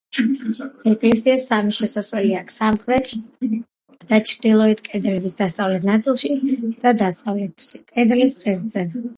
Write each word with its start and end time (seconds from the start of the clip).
ეკლესიას 0.91 1.43
სამი 1.49 1.75
შესასვლელი 1.79 2.31
აქვს: 2.37 2.55
სამხრეთ 2.61 3.11
და 4.13 4.21
ჩრდილოეთ 4.31 4.83
კედლების 4.89 5.39
დასავლეთ 5.43 5.87
ნაწილში 5.93 6.33
და 6.87 6.97
დასავლეთ 7.07 7.71
კედლის 7.95 8.41
ღერძზე. 8.47 8.89